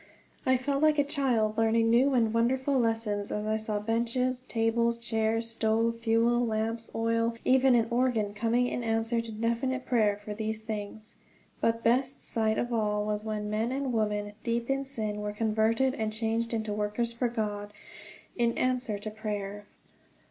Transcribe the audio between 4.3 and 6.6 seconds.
tables, chairs, stove, fuel,